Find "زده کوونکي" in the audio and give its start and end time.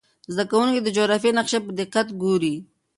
0.33-0.79